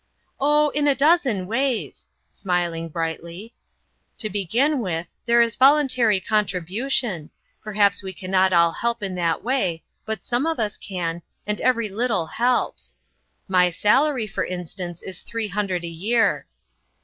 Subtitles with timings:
[0.39, 3.53] "Oh, in a dozen ways," smiling brightly.
[4.17, 7.29] "To begin with, there is voluntary contri bution.
[7.63, 11.61] Perhaps we can not all help in that way, but some of us can, and
[11.61, 12.97] every little helps.
[13.47, 16.47] My salary, for instance, is three hun dred a year."